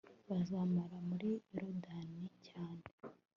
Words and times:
bazamara 0.29 0.97
muri 1.09 1.29
yorudani 1.51 2.23
cyane 2.47 2.83